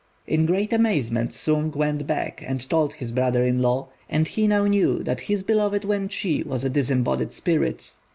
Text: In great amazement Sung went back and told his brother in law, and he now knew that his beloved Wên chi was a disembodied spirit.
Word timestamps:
In 0.25 0.47
great 0.47 0.73
amazement 0.73 1.31
Sung 1.31 1.69
went 1.69 2.07
back 2.07 2.43
and 2.47 2.67
told 2.67 2.93
his 2.93 3.11
brother 3.11 3.45
in 3.45 3.61
law, 3.61 3.89
and 4.09 4.27
he 4.27 4.47
now 4.47 4.65
knew 4.65 5.03
that 5.03 5.19
his 5.21 5.43
beloved 5.43 5.83
Wên 5.83 6.09
chi 6.09 6.41
was 6.49 6.63
a 6.63 6.71
disembodied 6.71 7.31
spirit. 7.33 7.93